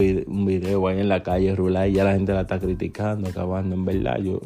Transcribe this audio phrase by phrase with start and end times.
[0.00, 3.74] un video ahí en la calle rular y ya la gente la está criticando, acabando.
[3.74, 4.40] En verdad, yo,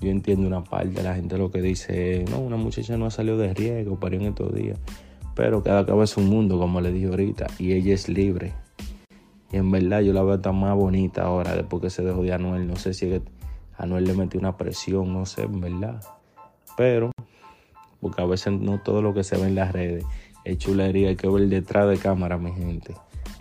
[0.00, 3.10] yo entiendo una parte de la gente lo que dice, no, una muchacha no ha
[3.10, 4.78] salido de riesgo, parió en estos días.
[5.34, 8.52] Pero cada cabeza es un mundo, como le dije ahorita, y ella es libre.
[9.50, 12.32] Y en verdad yo la veo tan más bonita ahora después que se dejó de
[12.32, 12.66] Anuel.
[12.66, 13.20] No sé si
[13.76, 16.02] Anuel le metió una presión, no sé, en verdad.
[16.76, 17.12] Pero,
[18.00, 20.04] porque a veces no todo lo que se ve en las redes
[20.44, 22.94] es chulería, hay que ver detrás de cámara, mi gente.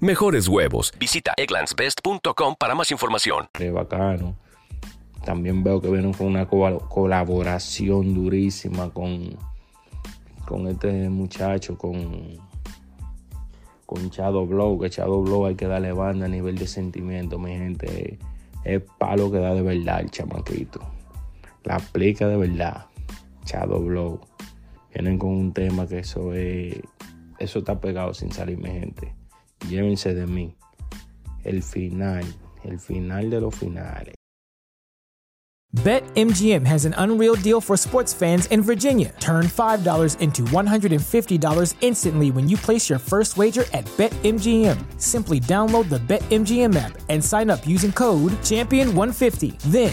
[0.00, 0.92] mejores huevos.
[0.98, 4.36] Visita egglandsbest.com para más información bacano.
[5.24, 9.36] También veo que vienen con una colaboración durísima con,
[10.46, 12.38] con este muchacho, con,
[13.84, 17.52] con Chado Blow, que Chado Blow hay que darle banda a nivel de sentimiento, mi
[17.52, 18.18] gente.
[18.64, 20.80] Es palo que da de verdad el chamaquito.
[21.64, 22.86] La aplica de verdad.
[23.44, 24.20] Chado Blow.
[24.94, 26.80] Vienen con un tema que eso es.
[27.38, 29.17] Eso está pegado sin salir, mi gente.
[29.66, 30.54] Llévense de mí.
[31.44, 32.24] El final
[32.64, 34.14] el final de los finales.
[35.84, 39.14] BetMGM has an unreal deal for sports fans in Virginia.
[39.20, 44.78] Turn $5 into $150 instantly when you place your first wager at BetMGM.
[44.98, 49.58] Simply download the BetMGM app and sign up using code Champion150.
[49.70, 49.92] Then